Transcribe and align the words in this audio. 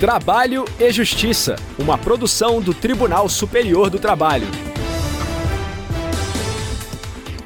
Trabalho 0.00 0.64
e 0.78 0.90
Justiça, 0.90 1.56
uma 1.78 1.98
produção 1.98 2.58
do 2.58 2.72
Tribunal 2.72 3.28
Superior 3.28 3.90
do 3.90 3.98
Trabalho. 3.98 4.46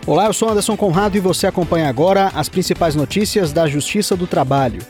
Olá, 0.06 0.26
eu 0.26 0.32
sou 0.32 0.48
Anderson 0.48 0.76
Conrado 0.76 1.16
e 1.16 1.20
você 1.20 1.48
acompanha 1.48 1.88
agora 1.88 2.30
as 2.32 2.48
principais 2.48 2.94
notícias 2.94 3.52
da 3.52 3.66
Justiça 3.66 4.14
do 4.14 4.28
Trabalho. 4.28 4.80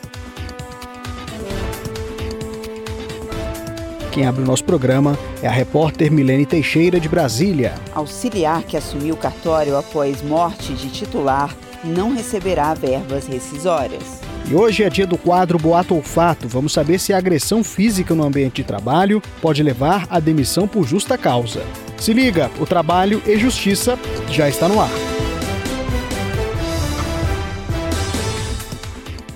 Quem 4.11 4.27
abre 4.27 4.43
o 4.43 4.45
nosso 4.45 4.63
programa 4.63 5.17
é 5.41 5.47
a 5.47 5.51
repórter 5.51 6.11
Milene 6.11 6.45
Teixeira, 6.45 6.99
de 6.99 7.09
Brasília. 7.09 7.73
Auxiliar 7.95 8.61
que 8.61 8.77
assumiu 8.77 9.15
o 9.15 9.17
cartório 9.17 9.75
após 9.75 10.21
morte 10.21 10.71
de 10.75 10.91
titular 10.91 11.51
não 11.83 12.13
receberá 12.13 12.75
verbas 12.75 13.25
rescisórias. 13.25 14.24
E 14.47 14.53
hoje 14.53 14.83
é 14.83 14.89
dia 14.91 15.07
do 15.07 15.17
quadro 15.17 15.57
Boato 15.57 15.95
Olfato. 15.95 16.47
Vamos 16.47 16.71
saber 16.71 16.99
se 16.99 17.11
a 17.11 17.17
agressão 17.17 17.63
física 17.63 18.13
no 18.13 18.23
ambiente 18.23 18.57
de 18.57 18.63
trabalho 18.63 19.19
pode 19.41 19.63
levar 19.63 20.05
à 20.07 20.19
demissão 20.19 20.67
por 20.67 20.85
justa 20.85 21.17
causa. 21.17 21.63
Se 21.97 22.13
liga, 22.13 22.51
o 22.59 22.65
trabalho 22.65 23.21
e 23.25 23.39
justiça 23.39 23.97
já 24.29 24.47
está 24.47 24.67
no 24.67 24.79
ar. 24.79 24.91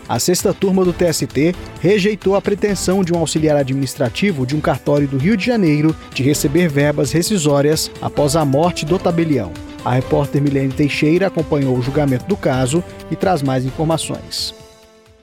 A 0.07 0.19
sexta 0.19 0.53
turma 0.53 0.85
do 0.85 0.93
TST 0.93 1.55
rejeitou 1.81 2.35
a 2.35 2.41
pretensão 2.41 3.03
de 3.03 3.11
um 3.11 3.17
auxiliar 3.17 3.57
administrativo 3.57 4.45
de 4.45 4.55
um 4.55 4.61
cartório 4.61 5.07
do 5.07 5.17
Rio 5.17 5.35
de 5.35 5.45
Janeiro 5.45 5.95
de 6.13 6.21
receber 6.21 6.67
verbas 6.67 7.11
rescisórias 7.11 7.89
após 7.99 8.35
a 8.35 8.45
morte 8.45 8.85
do 8.85 8.99
tabelião. 8.99 9.51
A 9.83 9.91
repórter 9.91 10.41
Milene 10.41 10.73
Teixeira 10.73 11.27
acompanhou 11.27 11.75
o 11.75 11.81
julgamento 11.81 12.25
do 12.25 12.37
caso 12.37 12.83
e 13.09 13.15
traz 13.15 13.41
mais 13.41 13.65
informações. 13.65 14.68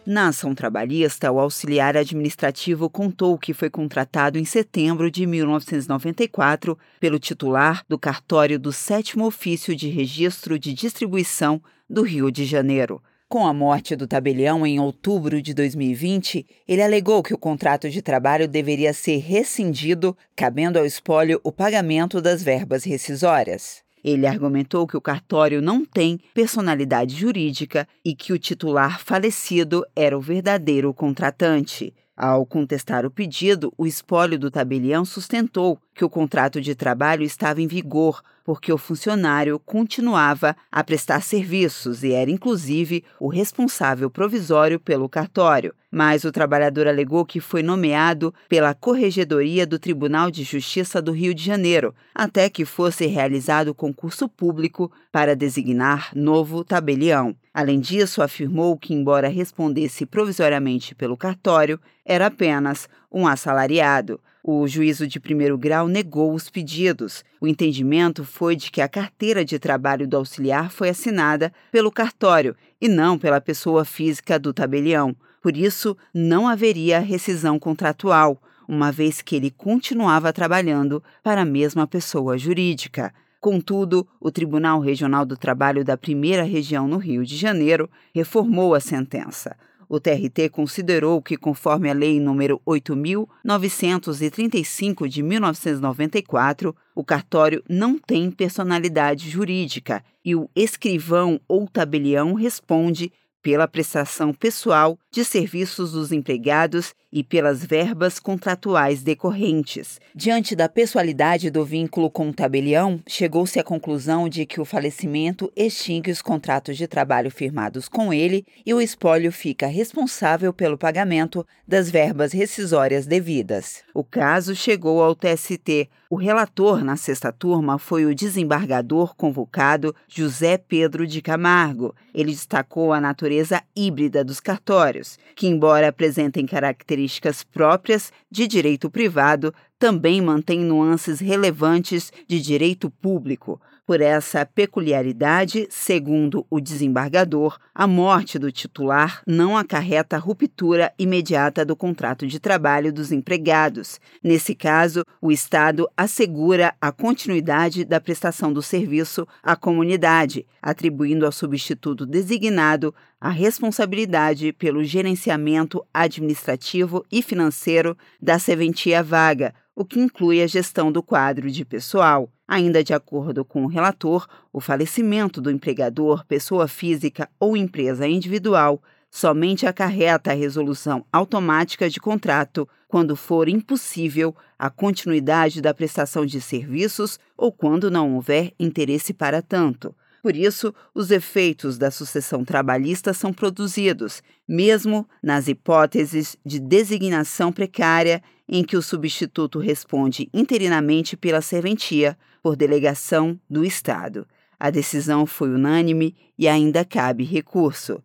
Na 0.06 0.28
ação 0.28 0.54
trabalhista, 0.54 1.32
o 1.32 1.40
auxiliar 1.40 1.96
administrativo 1.96 2.88
contou 2.88 3.36
que 3.36 3.52
foi 3.52 3.68
contratado 3.68 4.38
em 4.38 4.44
setembro 4.44 5.10
de 5.10 5.26
1994 5.26 6.78
pelo 7.00 7.18
titular 7.18 7.84
do 7.88 7.98
cartório 7.98 8.56
do 8.56 8.72
sétimo 8.72 9.26
ofício 9.26 9.74
de 9.74 9.88
registro 9.88 10.60
de 10.60 10.72
distribuição 10.72 11.60
do 11.90 12.02
Rio 12.02 12.30
de 12.30 12.44
Janeiro. 12.44 13.02
Com 13.28 13.48
a 13.48 13.52
morte 13.52 13.96
do 13.96 14.06
tabelião 14.06 14.64
em 14.64 14.78
outubro 14.78 15.42
de 15.42 15.52
2020, 15.52 16.46
ele 16.68 16.82
alegou 16.82 17.20
que 17.20 17.34
o 17.34 17.38
contrato 17.38 17.90
de 17.90 18.00
trabalho 18.00 18.46
deveria 18.46 18.92
ser 18.92 19.16
rescindido, 19.16 20.16
cabendo 20.36 20.78
ao 20.78 20.86
espólio 20.86 21.40
o 21.42 21.50
pagamento 21.50 22.22
das 22.22 22.44
verbas 22.44 22.84
rescisórias. 22.84 23.85
Ele 24.06 24.24
argumentou 24.24 24.86
que 24.86 24.96
o 24.96 25.00
cartório 25.00 25.60
não 25.60 25.84
tem 25.84 26.20
personalidade 26.32 27.16
jurídica 27.16 27.88
e 28.04 28.14
que 28.14 28.32
o 28.32 28.38
titular 28.38 29.00
falecido 29.00 29.84
era 29.96 30.16
o 30.16 30.20
verdadeiro 30.20 30.94
contratante. 30.94 31.92
Ao 32.16 32.46
contestar 32.46 33.04
o 33.04 33.10
pedido, 33.10 33.74
o 33.76 33.86
espólio 33.86 34.38
do 34.38 34.50
tabelião 34.50 35.04
sustentou 35.04 35.78
que 35.94 36.02
o 36.02 36.08
contrato 36.08 36.62
de 36.62 36.74
trabalho 36.74 37.22
estava 37.22 37.60
em 37.60 37.66
vigor, 37.66 38.22
porque 38.42 38.72
o 38.72 38.78
funcionário 38.78 39.58
continuava 39.58 40.56
a 40.72 40.82
prestar 40.82 41.20
serviços 41.20 42.02
e 42.02 42.12
era, 42.12 42.30
inclusive, 42.30 43.04
o 43.20 43.28
responsável 43.28 44.08
provisório 44.08 44.80
pelo 44.80 45.10
cartório. 45.10 45.74
Mas 45.90 46.24
o 46.24 46.32
trabalhador 46.32 46.86
alegou 46.86 47.24
que 47.24 47.40
foi 47.40 47.62
nomeado 47.62 48.32
pela 48.48 48.72
Corregedoria 48.72 49.66
do 49.66 49.78
Tribunal 49.78 50.30
de 50.30 50.42
Justiça 50.42 51.02
do 51.02 51.12
Rio 51.12 51.34
de 51.34 51.44
Janeiro, 51.44 51.94
até 52.14 52.48
que 52.48 52.64
fosse 52.64 53.06
realizado 53.06 53.74
concurso 53.74 54.26
público 54.26 54.90
para 55.12 55.36
designar 55.36 56.10
novo 56.14 56.64
tabelião. 56.64 57.36
Além 57.56 57.80
disso, 57.80 58.20
afirmou 58.20 58.76
que, 58.76 58.92
embora 58.92 59.28
respondesse 59.28 60.04
provisoriamente 60.04 60.94
pelo 60.94 61.16
cartório, 61.16 61.80
era 62.04 62.26
apenas 62.26 62.86
um 63.10 63.26
assalariado. 63.26 64.20
O 64.44 64.68
juízo 64.68 65.06
de 65.06 65.18
primeiro 65.18 65.56
grau 65.56 65.88
negou 65.88 66.34
os 66.34 66.50
pedidos. 66.50 67.24
O 67.40 67.46
entendimento 67.46 68.24
foi 68.24 68.56
de 68.56 68.70
que 68.70 68.82
a 68.82 68.88
carteira 68.90 69.42
de 69.42 69.58
trabalho 69.58 70.06
do 70.06 70.18
auxiliar 70.18 70.70
foi 70.70 70.90
assinada 70.90 71.50
pelo 71.72 71.90
cartório 71.90 72.54
e 72.78 72.88
não 72.88 73.18
pela 73.18 73.40
pessoa 73.40 73.86
física 73.86 74.38
do 74.38 74.52
tabelião. 74.52 75.16
Por 75.40 75.56
isso, 75.56 75.96
não 76.12 76.46
haveria 76.46 77.00
rescisão 77.00 77.58
contratual, 77.58 78.38
uma 78.68 78.92
vez 78.92 79.22
que 79.22 79.34
ele 79.34 79.50
continuava 79.50 80.30
trabalhando 80.30 81.02
para 81.22 81.40
a 81.40 81.46
mesma 81.46 81.86
pessoa 81.86 82.36
jurídica. 82.36 83.14
Contudo, 83.40 84.06
o 84.20 84.30
Tribunal 84.30 84.80
Regional 84.80 85.24
do 85.24 85.36
Trabalho 85.36 85.84
da 85.84 85.96
Primeira 85.96 86.42
Região 86.42 86.88
no 86.88 86.96
Rio 86.96 87.24
de 87.24 87.36
Janeiro 87.36 87.88
reformou 88.14 88.74
a 88.74 88.80
sentença. 88.80 89.56
O 89.88 90.00
TRT 90.00 90.48
considerou 90.50 91.22
que, 91.22 91.36
conforme 91.36 91.88
a 91.88 91.94
Lei 91.94 92.18
nº 92.18 92.60
8.935 92.66 95.06
de 95.06 95.22
1994, 95.22 96.74
o 96.94 97.04
cartório 97.04 97.62
não 97.68 97.96
tem 97.96 98.28
personalidade 98.30 99.30
jurídica 99.30 100.02
e 100.24 100.34
o 100.34 100.50
escrivão 100.56 101.40
ou 101.46 101.68
tabelião 101.68 102.34
responde 102.34 103.12
pela 103.46 103.68
prestação 103.68 104.32
pessoal 104.32 104.98
de 105.08 105.24
serviços 105.24 105.92
dos 105.92 106.10
empregados 106.10 106.92
e 107.12 107.22
pelas 107.22 107.64
verbas 107.64 108.18
contratuais 108.18 109.04
decorrentes. 109.04 110.00
Diante 110.14 110.56
da 110.56 110.68
pessoalidade 110.68 111.48
do 111.48 111.64
vínculo 111.64 112.10
com 112.10 112.28
o 112.28 112.34
tabelião, 112.34 113.00
chegou-se 113.06 113.58
à 113.58 113.62
conclusão 113.64 114.28
de 114.28 114.44
que 114.44 114.60
o 114.60 114.64
falecimento 114.64 115.50
extingue 115.54 116.10
os 116.10 116.20
contratos 116.20 116.76
de 116.76 116.88
trabalho 116.88 117.30
firmados 117.30 117.88
com 117.88 118.12
ele 118.12 118.44
e 118.66 118.74
o 118.74 118.80
espólio 118.80 119.30
fica 119.30 119.66
responsável 119.66 120.52
pelo 120.52 120.76
pagamento 120.76 121.46
das 121.66 121.88
verbas 121.88 122.32
rescisórias 122.32 123.06
devidas. 123.06 123.82
O 123.94 124.04
caso 124.04 124.54
chegou 124.54 125.02
ao 125.02 125.14
TST. 125.14 125.88
O 126.08 126.14
relator 126.14 126.84
na 126.84 126.96
sexta 126.96 127.32
turma 127.32 127.78
foi 127.78 128.06
o 128.06 128.14
desembargador 128.14 129.16
convocado 129.16 129.94
José 130.06 130.56
Pedro 130.56 131.04
de 131.04 131.20
Camargo. 131.20 131.94
Ele 132.14 132.30
destacou 132.30 132.92
a 132.92 133.00
natureza 133.00 133.35
híbrida 133.74 134.24
dos 134.24 134.40
cartórios, 134.40 135.18
que, 135.34 135.46
embora 135.46 135.88
apresentem 135.88 136.46
características 136.46 137.44
próprias 137.44 138.12
de 138.30 138.46
direito 138.46 138.90
privado, 138.90 139.54
também 139.78 140.20
mantém 140.20 140.60
nuances 140.60 141.20
relevantes 141.20 142.12
de 142.26 142.40
direito 142.40 142.90
público. 142.90 143.60
Por 143.86 144.00
essa 144.00 144.44
peculiaridade, 144.44 145.68
segundo 145.70 146.44
o 146.50 146.60
desembargador, 146.60 147.56
a 147.72 147.86
morte 147.86 148.36
do 148.36 148.50
titular 148.50 149.22
não 149.24 149.56
acarreta 149.56 150.18
ruptura 150.18 150.92
imediata 150.98 151.64
do 151.64 151.76
contrato 151.76 152.26
de 152.26 152.40
trabalho 152.40 152.92
dos 152.92 153.12
empregados. 153.12 154.00
Nesse 154.24 154.56
caso, 154.56 155.04
o 155.22 155.30
Estado 155.30 155.88
assegura 155.96 156.74
a 156.80 156.90
continuidade 156.90 157.84
da 157.84 158.00
prestação 158.00 158.52
do 158.52 158.60
serviço 158.60 159.24
à 159.40 159.54
comunidade, 159.54 160.44
atribuindo 160.60 161.24
ao 161.24 161.30
substituto 161.30 162.04
designado 162.04 162.92
a 163.20 163.30
responsabilidade 163.30 164.52
pelo 164.52 164.82
gerenciamento 164.82 165.86
administrativo 165.94 167.06
e 167.10 167.22
financeiro 167.22 167.96
da 168.20 168.36
serventia 168.36 169.00
vaga, 169.00 169.54
o 169.76 169.84
que 169.84 170.00
inclui 170.00 170.42
a 170.42 170.46
gestão 170.46 170.90
do 170.90 171.02
quadro 171.02 171.50
de 171.50 171.62
pessoal. 171.62 172.32
Ainda 172.48 172.82
de 172.82 172.94
acordo 172.94 173.44
com 173.44 173.64
o 173.64 173.68
relator, 173.68 174.26
o 174.50 174.58
falecimento 174.58 175.40
do 175.40 175.50
empregador, 175.50 176.24
pessoa 176.24 176.66
física 176.66 177.28
ou 177.38 177.56
empresa 177.56 178.08
individual 178.08 178.82
somente 179.10 179.66
acarreta 179.66 180.30
a 180.30 180.34
resolução 180.34 181.04
automática 181.12 181.90
de 181.90 182.00
contrato 182.00 182.66
quando 182.88 183.14
for 183.16 183.48
impossível 183.48 184.34
a 184.58 184.70
continuidade 184.70 185.60
da 185.60 185.74
prestação 185.74 186.24
de 186.24 186.40
serviços 186.40 187.18
ou 187.36 187.52
quando 187.52 187.90
não 187.90 188.14
houver 188.14 188.52
interesse 188.58 189.12
para 189.12 189.42
tanto. 189.42 189.94
Por 190.26 190.34
isso, 190.34 190.74
os 190.92 191.12
efeitos 191.12 191.78
da 191.78 191.88
sucessão 191.88 192.44
trabalhista 192.44 193.14
são 193.14 193.32
produzidos, 193.32 194.24
mesmo 194.48 195.08
nas 195.22 195.46
hipóteses 195.46 196.36
de 196.44 196.58
designação 196.58 197.52
precária 197.52 198.20
em 198.48 198.64
que 198.64 198.76
o 198.76 198.82
substituto 198.82 199.60
responde 199.60 200.28
interinamente 200.34 201.16
pela 201.16 201.40
serventia 201.40 202.18
por 202.42 202.56
delegação 202.56 203.38
do 203.48 203.64
Estado. 203.64 204.26
A 204.58 204.68
decisão 204.68 205.26
foi 205.26 205.50
unânime 205.50 206.12
e 206.36 206.48
ainda 206.48 206.84
cabe 206.84 207.22
recurso. 207.22 208.02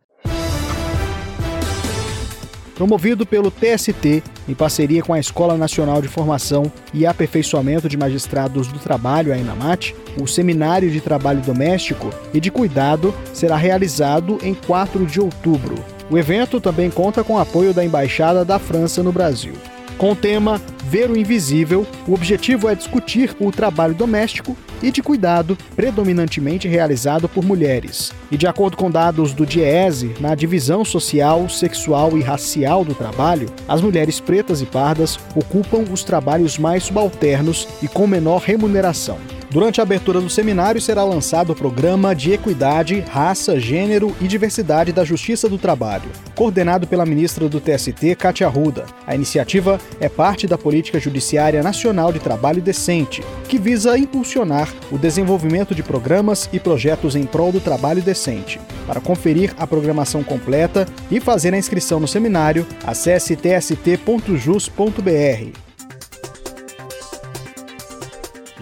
Promovido 2.81 3.27
pelo 3.27 3.51
TST, 3.51 4.23
em 4.49 4.55
parceria 4.55 5.03
com 5.03 5.13
a 5.13 5.19
Escola 5.19 5.55
Nacional 5.55 6.01
de 6.01 6.07
Formação 6.07 6.63
e 6.91 7.05
Aperfeiçoamento 7.05 7.87
de 7.87 7.95
Magistrados 7.95 8.69
do 8.69 8.79
Trabalho, 8.79 9.31
a 9.31 9.37
ENAMAT, 9.37 9.93
o 10.19 10.25
Seminário 10.25 10.89
de 10.89 10.99
Trabalho 10.99 11.41
Doméstico 11.41 12.09
e 12.33 12.39
de 12.39 12.49
Cuidado 12.49 13.13
será 13.35 13.55
realizado 13.55 14.39
em 14.41 14.55
4 14.55 15.05
de 15.05 15.21
outubro. 15.21 15.75
O 16.09 16.17
evento 16.17 16.59
também 16.59 16.89
conta 16.89 17.23
com 17.23 17.35
o 17.35 17.39
apoio 17.39 17.71
da 17.71 17.85
Embaixada 17.85 18.43
da 18.43 18.57
França 18.57 19.03
no 19.03 19.11
Brasil. 19.11 19.53
Com 19.97 20.11
o 20.11 20.15
tema 20.15 20.59
Ver 20.85 21.09
o 21.09 21.17
Invisível, 21.17 21.85
o 22.07 22.13
objetivo 22.13 22.67
é 22.67 22.75
discutir 22.75 23.35
o 23.39 23.51
trabalho 23.51 23.93
doméstico 23.93 24.57
e 24.81 24.91
de 24.91 25.01
cuidado 25.01 25.57
predominantemente 25.75 26.67
realizado 26.67 27.29
por 27.29 27.45
mulheres. 27.45 28.11
E 28.31 28.37
de 28.37 28.47
acordo 28.47 28.75
com 28.75 28.89
dados 28.89 29.31
do 29.33 29.45
DIEESE, 29.45 30.15
na 30.19 30.35
divisão 30.35 30.83
social, 30.83 31.47
sexual 31.47 32.17
e 32.17 32.21
racial 32.21 32.83
do 32.83 32.95
trabalho, 32.95 33.49
as 33.67 33.81
mulheres 33.81 34.19
pretas 34.19 34.61
e 34.61 34.65
pardas 34.65 35.19
ocupam 35.35 35.85
os 35.91 36.03
trabalhos 36.03 36.57
mais 36.57 36.83
subalternos 36.83 37.67
e 37.81 37.87
com 37.87 38.07
menor 38.07 38.41
remuneração. 38.41 39.17
Durante 39.51 39.81
a 39.81 39.83
abertura 39.83 40.21
do 40.21 40.29
seminário 40.29 40.79
será 40.79 41.03
lançado 41.03 41.51
o 41.51 41.55
programa 41.55 42.15
de 42.15 42.31
Equidade, 42.31 43.01
Raça, 43.01 43.59
Gênero 43.59 44.15
e 44.21 44.25
Diversidade 44.25 44.93
da 44.93 45.03
Justiça 45.03 45.49
do 45.49 45.57
Trabalho, 45.57 46.09
coordenado 46.33 46.87
pela 46.87 47.05
ministra 47.05 47.49
do 47.49 47.59
TST, 47.59 48.15
Katia 48.15 48.47
Ruda. 48.47 48.85
A 49.05 49.13
iniciativa 49.13 49.77
é 49.99 50.07
parte 50.07 50.47
da 50.47 50.57
Política 50.57 51.01
Judiciária 51.01 51.61
Nacional 51.61 52.13
de 52.13 52.19
Trabalho 52.19 52.61
Decente, 52.61 53.21
que 53.49 53.59
visa 53.59 53.97
impulsionar 53.97 54.69
o 54.89 54.97
desenvolvimento 54.97 55.75
de 55.75 55.83
programas 55.83 56.49
e 56.53 56.59
projetos 56.59 57.17
em 57.17 57.25
prol 57.25 57.51
do 57.51 57.59
trabalho 57.59 58.01
decente. 58.01 58.57
Para 58.87 59.01
conferir 59.01 59.53
a 59.57 59.67
programação 59.67 60.23
completa 60.23 60.87
e 61.11 61.19
fazer 61.19 61.53
a 61.53 61.57
inscrição 61.57 61.99
no 61.99 62.07
seminário, 62.07 62.65
acesse 62.87 63.35
tst.jus.br. 63.35 64.31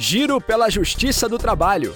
Giro 0.02 0.40
pela 0.40 0.70
Justiça 0.70 1.28
do 1.28 1.38
Trabalho. 1.38 1.94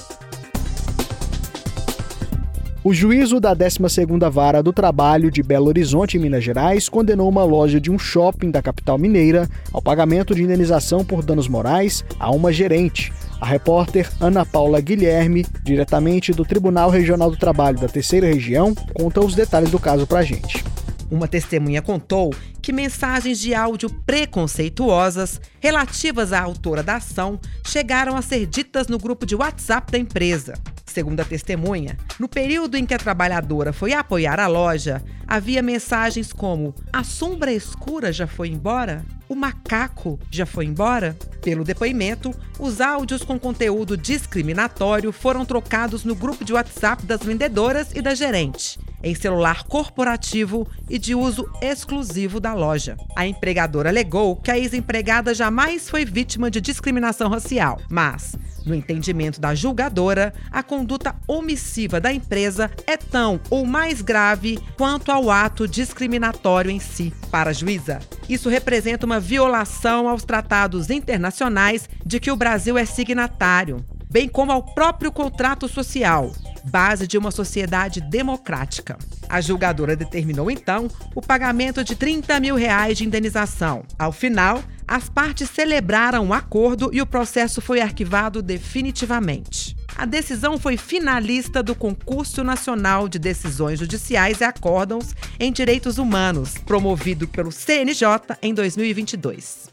O 2.84 2.94
juízo 2.94 3.40
da 3.40 3.56
12ª 3.56 4.30
Vara 4.30 4.62
do 4.62 4.74
Trabalho 4.74 5.32
de 5.32 5.42
Belo 5.42 5.68
Horizonte, 5.68 6.18
em 6.18 6.20
Minas 6.20 6.44
Gerais, 6.44 6.90
condenou 6.90 7.30
uma 7.30 7.46
loja 7.46 7.80
de 7.80 7.90
um 7.90 7.98
shopping 7.98 8.52
da 8.52 8.62
capital 8.62 8.98
mineira 8.98 9.48
ao 9.72 9.82
pagamento 9.82 10.36
de 10.36 10.44
indenização 10.44 11.06
por 11.06 11.24
danos 11.24 11.48
morais 11.48 12.04
a 12.20 12.30
uma 12.30 12.52
gerente. 12.52 13.14
A 13.40 13.46
repórter 13.46 14.12
Ana 14.20 14.46
Paula 14.46 14.82
Guilherme, 14.82 15.46
diretamente 15.64 16.34
do 16.34 16.44
Tribunal 16.44 16.90
Regional 16.90 17.32
do 17.32 17.38
Trabalho 17.38 17.80
da 17.80 17.88
Terceira 17.88 18.28
Região, 18.28 18.76
conta 18.94 19.22
os 19.22 19.34
detalhes 19.34 19.72
do 19.72 19.80
caso 19.80 20.06
pra 20.06 20.24
gente. 20.24 20.62
Uma 21.10 21.26
testemunha 21.26 21.82
contou 21.82 22.34
que 22.64 22.72
mensagens 22.72 23.40
de 23.40 23.54
áudio 23.54 23.90
preconceituosas 23.90 25.42
relativas 25.60 26.32
à 26.32 26.40
autora 26.40 26.82
da 26.82 26.96
ação 26.96 27.38
chegaram 27.68 28.16
a 28.16 28.22
ser 28.22 28.46
ditas 28.46 28.88
no 28.88 28.98
grupo 28.98 29.26
de 29.26 29.36
WhatsApp 29.36 29.92
da 29.92 29.98
empresa. 29.98 30.54
Segundo 30.86 31.20
a 31.20 31.26
testemunha, 31.26 31.98
no 32.18 32.30
período 32.30 32.78
em 32.78 32.86
que 32.86 32.94
a 32.94 32.98
trabalhadora 32.98 33.74
foi 33.74 33.94
apoiar 33.94 34.40
a 34.40 34.48
loja, 34.48 35.04
havia 35.28 35.62
mensagens 35.62 36.32
como: 36.32 36.74
A 36.94 37.04
sombra 37.04 37.52
escura 37.52 38.14
já 38.14 38.28
foi 38.28 38.48
embora? 38.48 39.06
O 39.28 39.36
macaco 39.36 40.18
já 40.32 40.46
foi 40.46 40.66
embora? 40.66 41.18
Pelo 41.42 41.66
depoimento, 41.66 42.34
os 42.58 42.80
áudios 42.80 43.24
com 43.24 43.38
conteúdo 43.38 43.98
discriminatório 43.98 45.12
foram 45.12 45.44
trocados 45.44 46.06
no 46.06 46.16
grupo 46.16 46.46
de 46.46 46.54
WhatsApp 46.54 47.06
das 47.06 47.24
vendedoras 47.24 47.92
e 47.94 48.02
da 48.02 48.16
gerente 48.16 48.80
em 49.04 49.14
celular 49.14 49.64
corporativo 49.64 50.68
e 50.90 50.98
de 50.98 51.14
uso 51.14 51.46
exclusivo 51.62 52.40
da 52.40 52.54
loja. 52.54 52.96
A 53.16 53.28
empregadora 53.28 53.90
alegou 53.90 54.36
que 54.38 54.50
a 54.50 54.58
ex-empregada 54.58 55.34
jamais 55.34 55.90
foi 55.90 56.06
vítima 56.06 56.50
de 56.50 56.62
discriminação 56.62 57.30
racial, 57.30 57.80
mas 57.90 58.36
no 58.66 58.74
entendimento 58.74 59.42
da 59.42 59.54
julgadora, 59.54 60.34
a 60.50 60.64
conduta 60.64 61.16
omissiva 61.28 62.00
da 62.00 62.14
empresa 62.14 62.72
é 62.88 62.96
tão 62.96 63.40
ou 63.50 63.66
mais 63.66 64.02
grave 64.02 64.60
quanto 64.78 65.12
ao 65.12 65.30
ato 65.30 65.68
discriminatório 65.68 66.72
em 66.72 66.80
si. 66.80 67.14
Para 67.30 67.50
a 67.50 67.54
juíza, 67.54 68.00
isso 68.30 68.50
representa 68.50 69.06
uma 69.06 69.20
violação 69.20 70.08
aos 70.08 70.24
tratados 70.24 70.90
internacionais 70.90 71.90
de 72.06 72.20
que 72.20 72.32
o 72.32 72.36
Brasil 72.36 72.78
é 72.78 72.86
signatário, 72.86 73.84
bem 74.10 74.30
como 74.30 74.52
ao 74.52 74.64
próprio 74.64 75.12
contrato 75.12 75.68
social, 75.68 76.32
base 76.64 77.08
de 77.08 77.18
uma 77.18 77.32
sociedade 77.32 78.02
democrática. 78.02 78.98
A 79.30 79.42
julgadora 79.42 79.96
determinou 79.96 80.50
então 80.50 80.88
o 81.16 81.22
pagamento 81.22 81.84
de 81.84 81.96
30 81.96 82.40
mil 82.40 82.56
reais 82.56 82.98
de 82.98 83.06
indenização. 83.06 83.84
Ao 83.98 84.12
final, 84.12 84.64
as 84.88 85.10
partes 85.10 85.50
celebraram 85.50 86.26
um 86.26 86.34
acordo 86.34 86.90
e 86.94 87.02
o 87.02 87.06
processo 87.06 87.62
foi 87.62 87.82
arquivado 87.82 88.42
definitivamente. 88.42 89.76
A 89.96 90.06
decisão 90.06 90.58
foi 90.58 90.76
finalista 90.76 91.62
do 91.62 91.76
Concurso 91.76 92.44
Nacional 92.44 93.08
de 93.08 93.20
Decisões 93.20 93.80
Judiciais 93.80 94.42
e 94.42 94.44
Acórdãos 94.44 95.16
em 95.40 95.52
Direitos 95.52 95.98
Humanos, 95.98 96.56
promovido 96.66 97.28
pelo 97.28 97.52
CNJ 97.52 98.08
em 98.42 98.54
2022. 98.54 99.72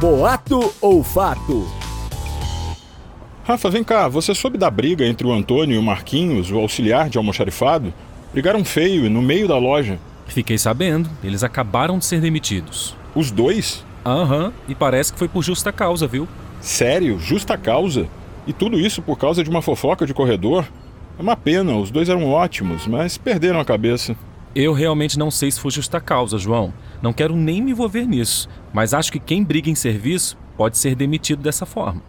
Boato 0.00 0.72
ou 0.80 1.02
fato? 1.02 1.77
Rafa, 3.48 3.70
vem 3.70 3.82
cá, 3.82 4.08
você 4.08 4.34
soube 4.34 4.58
da 4.58 4.70
briga 4.70 5.06
entre 5.06 5.26
o 5.26 5.32
Antônio 5.32 5.76
e 5.76 5.78
o 5.78 5.82
Marquinhos, 5.82 6.50
o 6.50 6.58
auxiliar 6.58 7.08
de 7.08 7.16
almoxarifado? 7.16 7.94
Brigaram 8.30 8.62
feio 8.62 9.08
no 9.08 9.22
meio 9.22 9.48
da 9.48 9.56
loja. 9.56 9.98
Fiquei 10.26 10.58
sabendo, 10.58 11.08
eles 11.24 11.42
acabaram 11.42 11.98
de 11.98 12.04
ser 12.04 12.20
demitidos. 12.20 12.94
Os 13.14 13.30
dois? 13.30 13.86
Aham, 14.04 14.44
uhum, 14.44 14.52
e 14.68 14.74
parece 14.74 15.14
que 15.14 15.18
foi 15.18 15.28
por 15.28 15.42
justa 15.42 15.72
causa, 15.72 16.06
viu? 16.06 16.28
Sério? 16.60 17.18
Justa 17.18 17.56
causa? 17.56 18.06
E 18.46 18.52
tudo 18.52 18.78
isso 18.78 19.00
por 19.00 19.16
causa 19.16 19.42
de 19.42 19.48
uma 19.48 19.62
fofoca 19.62 20.04
de 20.04 20.12
corredor? 20.12 20.68
É 21.18 21.22
uma 21.22 21.34
pena, 21.34 21.74
os 21.74 21.90
dois 21.90 22.10
eram 22.10 22.28
ótimos, 22.28 22.86
mas 22.86 23.16
perderam 23.16 23.58
a 23.58 23.64
cabeça. 23.64 24.14
Eu 24.54 24.74
realmente 24.74 25.18
não 25.18 25.30
sei 25.30 25.50
se 25.50 25.58
foi 25.58 25.70
justa 25.70 26.02
causa, 26.02 26.36
João. 26.36 26.70
Não 27.00 27.14
quero 27.14 27.34
nem 27.34 27.62
me 27.62 27.70
envolver 27.70 28.04
nisso, 28.04 28.46
mas 28.74 28.92
acho 28.92 29.10
que 29.10 29.18
quem 29.18 29.42
briga 29.42 29.70
em 29.70 29.74
serviço 29.74 30.36
pode 30.54 30.76
ser 30.76 30.94
demitido 30.94 31.42
dessa 31.42 31.64
forma. 31.64 32.02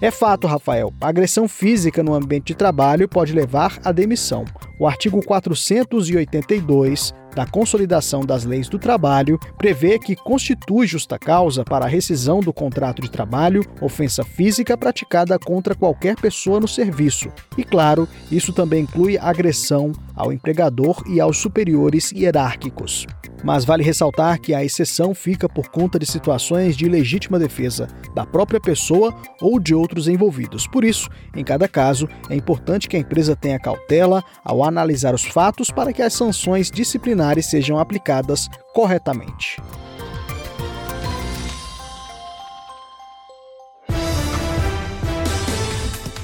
É 0.00 0.12
fato, 0.12 0.46
Rafael, 0.46 0.94
a 1.00 1.08
agressão 1.08 1.48
física 1.48 2.04
no 2.04 2.14
ambiente 2.14 2.46
de 2.46 2.54
trabalho 2.54 3.08
pode 3.08 3.32
levar 3.32 3.80
à 3.84 3.90
demissão. 3.90 4.44
O 4.78 4.86
artigo 4.86 5.20
482 5.24 7.12
da 7.34 7.44
Consolidação 7.44 8.20
das 8.20 8.44
Leis 8.44 8.68
do 8.68 8.78
Trabalho 8.78 9.40
prevê 9.58 9.98
que 9.98 10.14
constitui 10.14 10.86
justa 10.86 11.18
causa 11.18 11.64
para 11.64 11.84
a 11.84 11.88
rescisão 11.88 12.38
do 12.38 12.52
contrato 12.52 13.02
de 13.02 13.10
trabalho 13.10 13.64
ofensa 13.80 14.22
física 14.22 14.78
praticada 14.78 15.36
contra 15.36 15.74
qualquer 15.74 16.14
pessoa 16.14 16.60
no 16.60 16.68
serviço. 16.68 17.28
E 17.56 17.64
claro, 17.64 18.08
isso 18.30 18.52
também 18.52 18.84
inclui 18.84 19.18
agressão 19.18 19.90
ao 20.14 20.32
empregador 20.32 21.02
e 21.08 21.20
aos 21.20 21.38
superiores 21.38 22.12
hierárquicos. 22.12 23.04
Mas 23.44 23.64
vale 23.64 23.82
ressaltar 23.82 24.40
que 24.40 24.54
a 24.54 24.64
exceção 24.64 25.14
fica 25.14 25.48
por 25.48 25.68
conta 25.68 25.98
de 25.98 26.06
situações 26.06 26.76
de 26.76 26.88
legítima 26.88 27.38
defesa 27.38 27.88
da 28.14 28.26
própria 28.26 28.60
pessoa 28.60 29.14
ou 29.40 29.60
de 29.60 29.74
outros 29.74 30.08
envolvidos. 30.08 30.66
Por 30.66 30.84
isso, 30.84 31.08
em 31.36 31.44
cada 31.44 31.68
caso, 31.68 32.08
é 32.28 32.34
importante 32.34 32.88
que 32.88 32.96
a 32.96 33.00
empresa 33.00 33.36
tenha 33.36 33.58
cautela 33.58 34.22
ao 34.44 34.64
analisar 34.64 35.14
os 35.14 35.22
fatos 35.22 35.70
para 35.70 35.92
que 35.92 36.02
as 36.02 36.12
sanções 36.12 36.70
disciplinares 36.70 37.46
sejam 37.46 37.78
aplicadas 37.78 38.48
corretamente. 38.74 39.56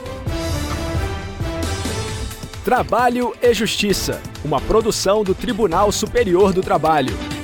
Trabalho 2.63 3.33
e 3.41 3.53
Justiça, 3.53 4.21
uma 4.43 4.61
produção 4.61 5.23
do 5.23 5.33
Tribunal 5.33 5.91
Superior 5.91 6.53
do 6.53 6.61
Trabalho. 6.61 7.34